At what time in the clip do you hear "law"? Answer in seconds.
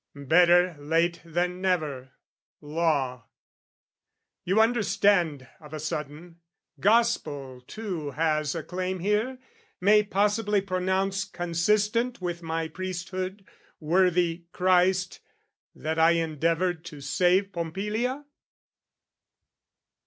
2.59-3.27